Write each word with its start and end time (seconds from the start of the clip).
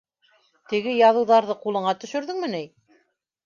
—Теге 0.71 0.93
яҙыуҙарҙы 0.95 1.59
ҡулыңа 1.67 1.95
төшөрҙөңмө 2.05 2.53
ни? 2.59 2.67